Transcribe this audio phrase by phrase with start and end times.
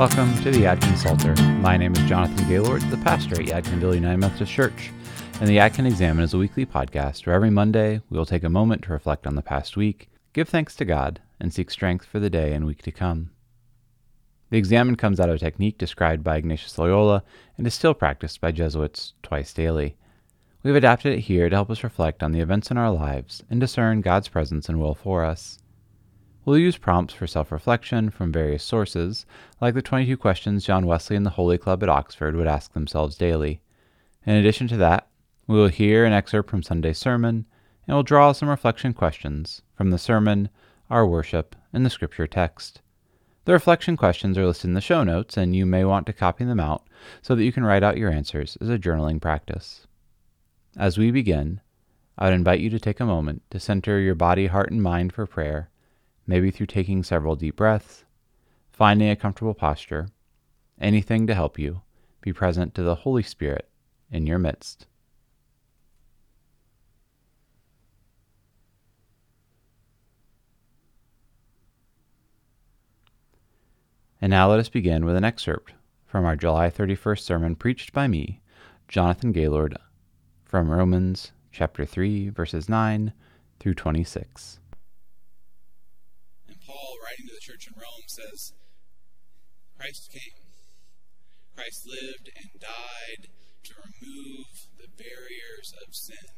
[0.00, 1.34] Welcome to the Yadkin Psalter.
[1.60, 4.90] My name is Jonathan Gaylord, the pastor at Yadkinville United Methodist Church,
[5.38, 8.48] and the Yadkin Examen is a weekly podcast where every Monday we will take a
[8.48, 12.18] moment to reflect on the past week, give thanks to God, and seek strength for
[12.18, 13.28] the day and week to come.
[14.48, 17.22] The Examen comes out of a technique described by Ignatius Loyola
[17.58, 19.96] and is still practiced by Jesuits twice daily.
[20.62, 23.60] We've adapted it here to help us reflect on the events in our lives and
[23.60, 25.58] discern God's presence and will for us.
[26.50, 29.24] We'll use prompts for self reflection from various sources,
[29.60, 33.16] like the 22 questions John Wesley and the Holy Club at Oxford would ask themselves
[33.16, 33.60] daily.
[34.26, 35.06] In addition to that,
[35.46, 37.46] we will hear an excerpt from Sunday's sermon,
[37.86, 40.48] and we'll draw some reflection questions from the sermon,
[40.90, 42.80] our worship, and the scripture text.
[43.44, 46.44] The reflection questions are listed in the show notes, and you may want to copy
[46.44, 46.82] them out
[47.22, 49.86] so that you can write out your answers as a journaling practice.
[50.76, 51.60] As we begin,
[52.18, 55.12] I would invite you to take a moment to center your body, heart, and mind
[55.12, 55.70] for prayer
[56.30, 58.04] maybe through taking several deep breaths,
[58.70, 60.06] finding a comfortable posture,
[60.80, 61.82] anything to help you
[62.20, 63.68] be present to the Holy Spirit
[64.12, 64.86] in your midst.
[74.22, 75.72] And now let us begin with an excerpt
[76.06, 78.40] from our July 31st sermon preached by me,
[78.86, 79.76] Jonathan Gaylord,
[80.44, 83.12] from Romans chapter 3, verses 9
[83.58, 84.69] through 26 writing to the
[87.60, 88.52] church in Rome says,
[89.76, 90.40] Christ came.
[91.52, 93.28] Christ lived and died
[93.68, 94.48] to remove
[94.80, 96.32] the barriers of sin,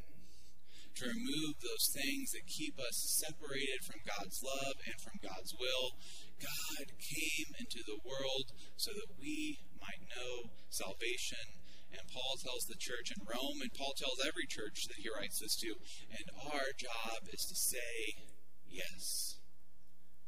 [0.99, 5.95] to remove those things that keep us separated from God's love and from God's will.
[6.43, 11.63] God came into the world so that we might know salvation.
[11.93, 15.39] And Paul tells the church in Rome, and Paul tells every church that he writes
[15.39, 15.77] this to,
[16.11, 18.27] and our job is to say
[18.67, 19.42] yes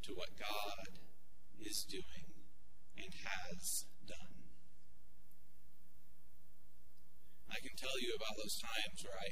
[0.05, 1.01] to what God
[1.65, 2.29] is doing
[3.01, 4.37] and has done.
[7.49, 9.31] I can tell you about those times where I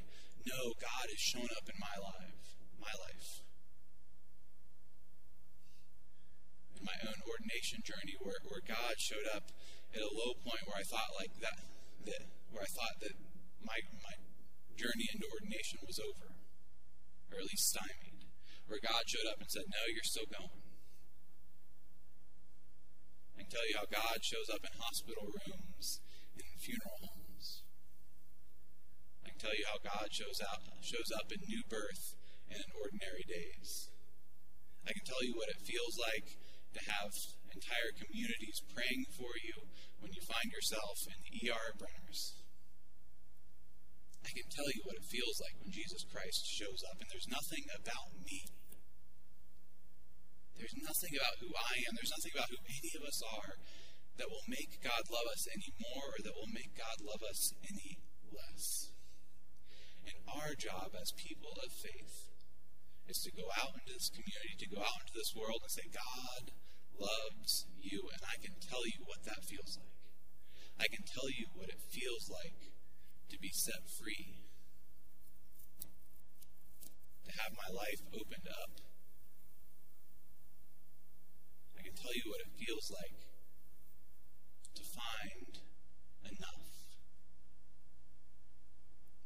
[0.48, 3.44] know God has shown up in my life, my life.
[6.78, 9.52] In my own ordination journey where, where God showed up
[9.92, 11.60] at a low point where I thought like that,
[12.08, 13.14] that where I thought that
[13.60, 14.16] my my
[14.74, 16.32] journey into ordination was over.
[17.28, 18.24] Or at least stymied.
[18.66, 20.61] Where God showed up and said, No, you're still going.
[23.42, 25.98] Can tell you how God shows up in hospital rooms,
[26.38, 27.66] in funeral homes.
[29.26, 32.14] I can tell you how God shows up shows up in new birth
[32.46, 33.90] and in ordinary days.
[34.86, 36.38] I can tell you what it feels like
[36.78, 37.10] to have
[37.50, 39.66] entire communities praying for you
[39.98, 42.38] when you find yourself in the ER Brenners.
[44.22, 47.26] I can tell you what it feels like when Jesus Christ shows up, and there's
[47.26, 48.61] nothing about me
[50.62, 53.52] there's nothing about who I am, there's nothing about who any of us are
[54.14, 57.50] that will make God love us any more or that will make God love us
[57.66, 57.98] any
[58.30, 58.94] less.
[60.06, 62.30] And our job as people of faith
[63.10, 65.90] is to go out into this community, to go out into this world and say,
[65.90, 66.54] God
[66.94, 67.98] loves you.
[68.14, 69.98] And I can tell you what that feels like.
[70.78, 72.70] I can tell you what it feels like
[73.34, 74.46] to be set free,
[77.26, 78.91] to have my life opened up
[81.90, 83.18] tell you what it feels like
[84.78, 85.58] to find
[86.22, 86.70] enough.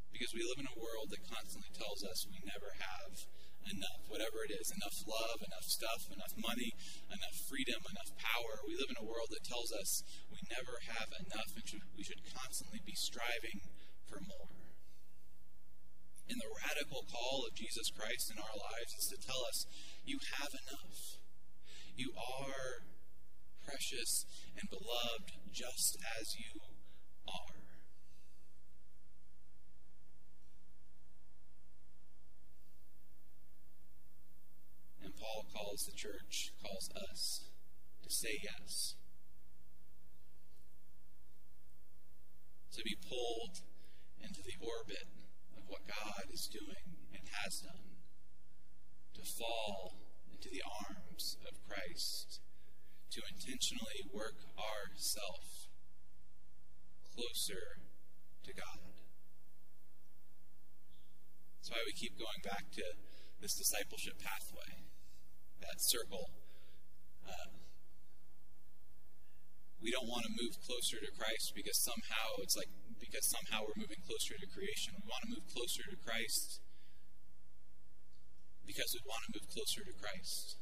[0.09, 3.13] Because we live in a world that constantly tells us we never have
[3.69, 6.73] enough, whatever it is enough love, enough stuff, enough money,
[7.11, 8.53] enough freedom, enough power.
[8.65, 12.07] We live in a world that tells us we never have enough and should, we
[12.07, 13.61] should constantly be striving
[14.07, 14.57] for more.
[16.27, 19.67] And the radical call of Jesus Christ in our lives is to tell us
[20.03, 21.26] you have enough.
[21.97, 22.85] You are
[23.65, 24.27] precious
[24.61, 26.61] and beloved just as you
[27.27, 27.57] are.
[35.03, 37.49] And Paul calls the church, calls us
[38.03, 38.97] to say yes.
[42.73, 43.61] To be pulled
[44.23, 45.09] into the orbit
[45.57, 47.97] of what God is doing and has done.
[49.15, 50.06] To fall
[50.37, 52.45] into the arms of Christ
[53.09, 55.73] to intentionally work ourself
[57.09, 57.81] closer
[58.45, 58.93] to God.
[61.57, 62.85] That's why we keep going back to
[63.41, 64.85] this discipleship pathway,
[65.65, 66.29] that circle.
[67.25, 67.57] Uh,
[69.81, 72.69] we don't want to move closer to Christ because somehow it's like
[73.01, 75.01] because somehow we're moving closer to creation.
[75.01, 76.61] We want to move closer to Christ
[78.67, 80.59] because we want to move closer to Christ.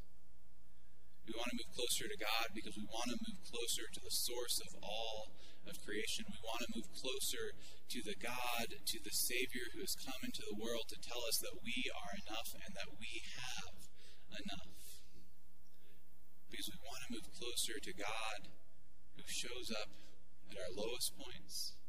[1.25, 4.13] We want to move closer to God because we want to move closer to the
[4.13, 5.33] source of all
[5.65, 6.29] of creation.
[6.29, 10.45] We want to move closer to the God, to the Savior who has come into
[10.45, 13.77] the world to tell us that we are enough and that we have
[14.37, 14.77] enough.
[16.53, 18.39] Because we want to move closer to God
[19.17, 19.91] who shows up
[20.53, 21.81] at our lowest points,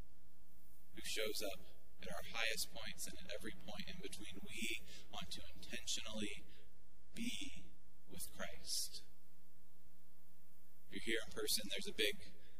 [0.96, 1.75] who shows up
[2.06, 4.38] at our highest points, and at every point in between.
[4.46, 6.46] We want to intentionally
[7.18, 7.66] be
[8.14, 9.02] with Christ.
[10.86, 12.16] If you're here in person, there's a big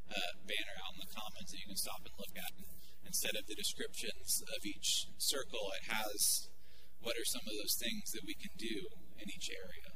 [0.10, 2.52] uh, banner out in the Commons that you can stop and look at.
[2.58, 2.68] And
[3.06, 6.50] instead of the descriptions of each circle, it has
[7.06, 8.90] what are some of those things that we can do
[9.22, 9.90] in each area.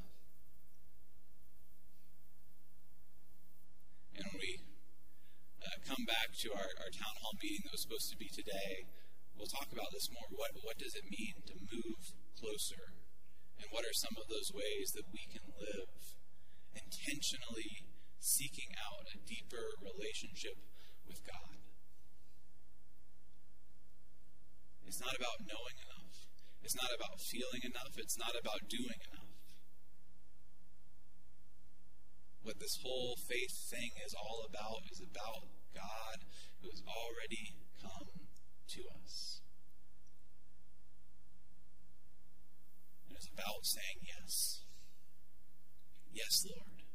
[4.14, 4.52] And when we
[5.58, 8.86] uh, come back to our, our town hall meeting that was supposed to be today,
[9.36, 10.28] we'll talk about this more.
[10.30, 12.02] What, what does it mean to move
[12.38, 12.96] closer?
[13.60, 16.00] And what are some of those ways that we can live
[16.74, 17.90] intentionally
[18.20, 20.60] seeking out a deeper relationship
[21.08, 21.56] with God.
[24.86, 26.14] It's not about knowing enough.
[26.62, 27.94] It's not about feeling enough.
[27.96, 29.34] It's not about doing enough.
[32.42, 36.18] What this whole faith thing is all about is about God
[36.60, 38.29] who has already come
[38.70, 39.42] to us.
[43.10, 44.62] It's about saying yes.
[46.14, 46.86] Yes, Lord.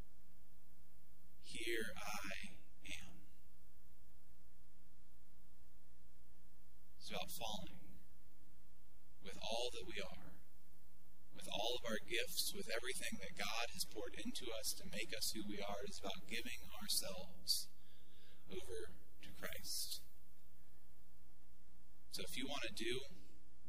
[1.44, 2.56] Here I
[2.96, 3.12] am.
[6.96, 8.00] It's about falling
[9.22, 10.32] with all that we are,
[11.36, 15.12] with all of our gifts, with everything that God has poured into us to make
[15.12, 15.84] us who we are.
[15.84, 17.68] It's about giving ourselves
[18.48, 20.05] over to Christ.
[22.16, 22.96] So if you want to do,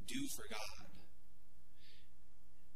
[0.07, 0.88] do for God.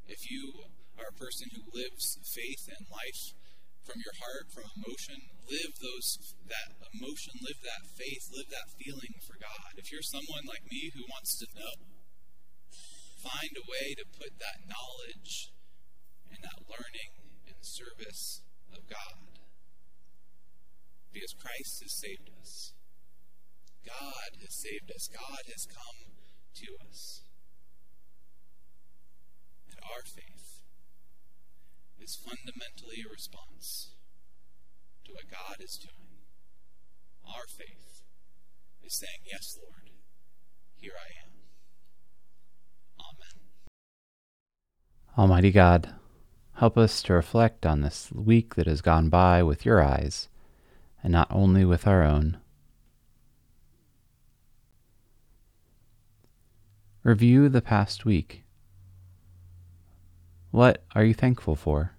[0.04, 0.68] If you
[1.00, 3.40] are a person who lives faith and life
[3.88, 5.18] from your heart, from emotion.
[5.48, 9.72] Live those that emotion, live that faith, live that feeling for God.
[9.80, 11.76] If you're someone like me who wants to know,
[13.24, 15.56] find a way to put that knowledge
[16.30, 17.12] and that learning
[17.48, 18.44] in service
[18.76, 19.40] of God.
[21.12, 22.76] Because Christ has saved us.
[23.86, 25.10] God has saved us.
[25.12, 26.16] God has come
[26.56, 27.24] to us.
[29.70, 30.62] And our faith
[32.00, 33.96] is fundamentally a response
[35.06, 36.26] to what God is doing.
[37.26, 38.02] Our faith
[38.84, 39.90] is saying, Yes, Lord,
[40.76, 41.32] here I am.
[43.00, 43.52] Amen.
[45.18, 45.94] Almighty God,
[46.56, 50.30] help us to reflect on this week that has gone by with your eyes,
[51.04, 52.38] and not only with our own.
[57.04, 58.44] Review the past week.
[60.52, 61.94] What are you thankful for?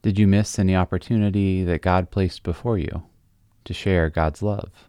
[0.00, 3.02] Did you miss any opportunity that God placed before you
[3.64, 4.88] to share God's love?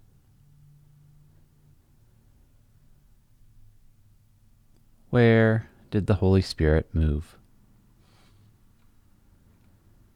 [5.10, 7.36] Where did the Holy Spirit move?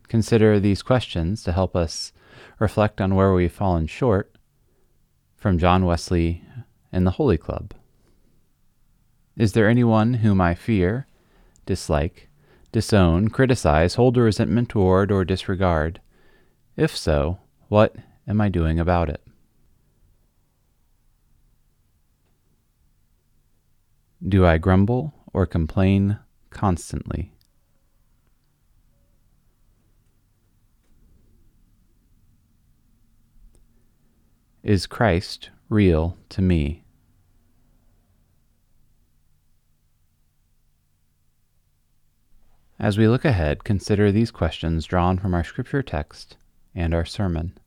[0.08, 2.14] Consider these questions to help us
[2.60, 4.36] reflect on where we've fallen short
[5.36, 6.44] from John Wesley
[6.92, 7.74] in the Holy Club?
[9.36, 11.08] Is there anyone whom I fear,
[11.66, 12.30] dislike,
[12.72, 16.00] disown, criticize, hold a resentment toward, or disregard?
[16.76, 17.96] If so, what
[18.28, 19.22] am I doing about it?
[24.26, 27.34] Do I grumble or complain constantly?
[34.64, 36.86] Is Christ real to me?
[42.80, 46.38] As we look ahead, consider these questions drawn from our scripture text
[46.74, 47.58] and our sermon.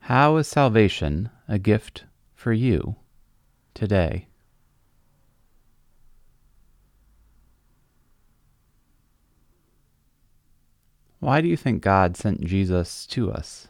[0.00, 2.96] How is salvation a gift for you
[3.72, 4.28] today?
[11.18, 13.68] Why do you think God sent Jesus to us?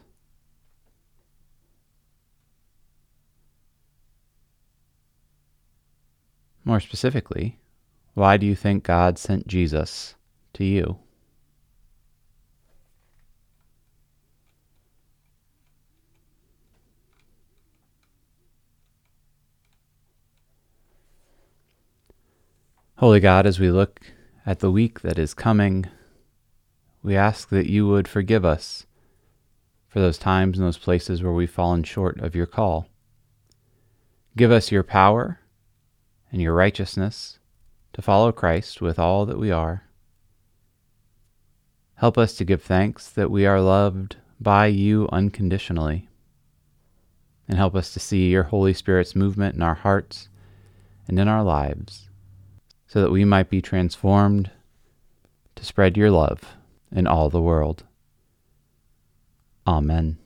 [6.69, 7.57] More specifically,
[8.13, 10.13] why do you think God sent Jesus
[10.53, 10.99] to you?
[22.97, 24.01] Holy God, as we look
[24.45, 25.87] at the week that is coming,
[27.01, 28.85] we ask that you would forgive us
[29.87, 32.85] for those times and those places where we've fallen short of your call.
[34.37, 35.39] Give us your power
[36.31, 37.39] and your righteousness
[37.93, 39.83] to follow Christ with all that we are.
[41.95, 46.07] Help us to give thanks that we are loved by you unconditionally.
[47.47, 50.29] And help us to see your Holy Spirit's movement in our hearts
[51.07, 52.09] and in our lives
[52.87, 54.51] so that we might be transformed
[55.55, 56.55] to spread your love
[56.91, 57.83] in all the world.
[59.67, 60.17] Amen.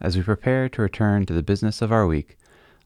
[0.00, 2.36] As we prepare to return to the business of our week,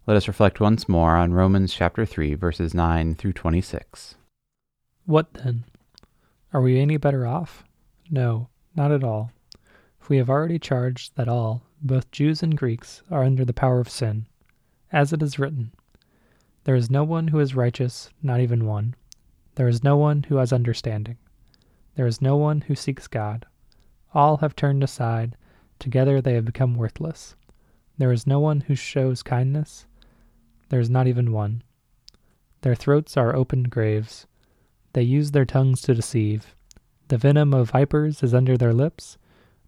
[0.06, 4.14] let us reflect once more on Romans chapter 3, verses 9 through 26.
[5.04, 5.64] What then?
[6.52, 7.64] Are we any better off?
[8.08, 9.32] No, not at all.
[9.98, 13.80] For we have already charged that all, both Jews and Greeks, are under the power
[13.80, 14.26] of sin.
[14.92, 15.72] As it is written,
[16.62, 18.94] There is no one who is righteous, not even one.
[19.56, 21.18] There is no one who has understanding.
[21.96, 23.44] There is no one who seeks God.
[24.14, 25.36] All have turned aside,
[25.80, 27.34] together they have become worthless.
[27.98, 29.86] There is no one who shows kindness.
[30.68, 31.62] There is not even one.
[32.62, 34.26] Their throats are open graves.
[34.92, 36.56] They use their tongues to deceive.
[37.08, 39.18] The venom of vipers is under their lips.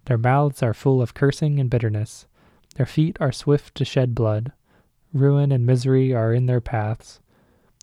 [0.06, 2.26] Their mouths are full of cursing and bitterness.
[2.74, 4.52] Their feet are swift to shed blood.
[5.12, 7.20] Ruin and misery are in their paths.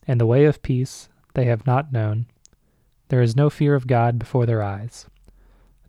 [0.08, 2.26] And the way of peace they have not known.
[3.10, 5.06] There is no fear of God before their eyes.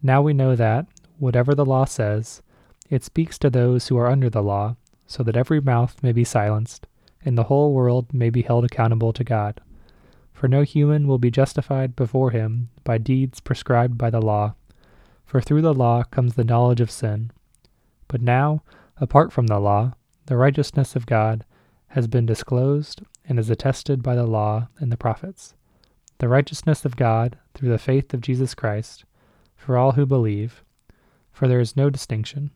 [0.02, 0.86] Now we know that,
[1.18, 2.42] whatever the law says,
[2.90, 6.24] it speaks to those who are under the law, so that every mouth may be
[6.24, 6.86] silenced,
[7.26, 9.60] and the whole world may be held accountable to God.
[10.32, 14.54] For no human will be justified before him by deeds prescribed by the law,
[15.26, 17.32] for through the law comes the knowledge of sin.
[18.06, 18.62] But now,
[18.98, 19.94] apart from the law,
[20.26, 21.44] the righteousness of God
[21.88, 25.54] has been disclosed and is attested by the law and the prophets.
[26.18, 29.04] The righteousness of God through the faith of Jesus Christ
[29.56, 30.62] for all who believe,
[31.32, 32.52] for there is no distinction.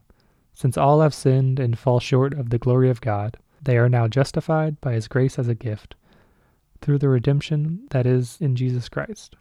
[0.53, 4.09] Since all have sinned and fall short of the glory of God, they are now
[4.09, 5.95] justified by his grace as a gift,
[6.81, 9.37] through the redemption that is in Jesus Christ,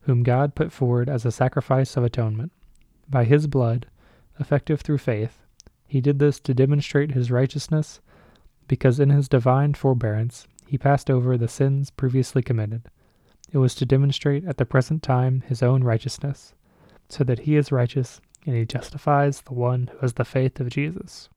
[0.00, 2.52] whom God put forward as a sacrifice of atonement.
[3.08, 3.86] By his blood,
[4.40, 5.42] effective through faith,
[5.86, 8.00] he did this to demonstrate his righteousness,
[8.66, 12.82] because in his divine forbearance he passed over the sins previously committed.
[13.52, 16.54] It was to demonstrate at the present time his own righteousness,
[17.08, 20.70] so that he is righteous and he justifies the one who has the faith of
[20.70, 21.28] Jesus.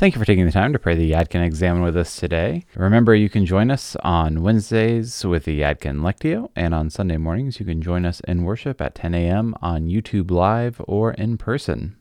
[0.00, 2.64] Thank you for taking the time to pray the Yadkin Examen with us today.
[2.74, 7.60] Remember, you can join us on Wednesdays with the Yadkin Lectio, and on Sunday mornings,
[7.60, 9.54] you can join us in worship at 10 a.m.
[9.60, 11.98] on YouTube Live or in person.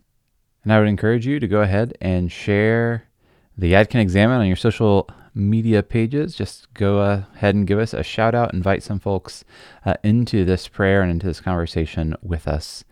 [0.63, 3.03] And I would encourage you to go ahead and share
[3.58, 6.36] the Yadkin Examen on your social media pages.
[6.36, 9.44] Just go ahead and give us a shout out, invite some folks
[9.86, 12.86] uh, into this prayer and into this conversation with us.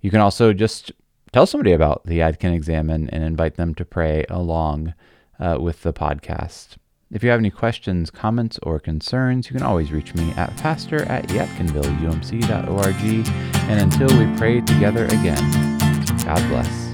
[0.00, 0.92] You can also just
[1.32, 4.94] tell somebody about the Yadkin Examen and invite them to pray along
[5.40, 6.76] uh, with the podcast.
[7.10, 11.02] If you have any questions, comments, or concerns, you can always reach me at pastor
[11.04, 13.28] at yadkinvilleumc.org.
[13.68, 15.78] And until we pray together again,
[16.24, 16.91] God bless.